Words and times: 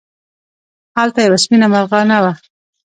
هلته 0.99 1.19
یوه 1.27 1.37
سپېنه 1.43 1.67
مرغانه 1.73 2.17
وه. 2.23 2.31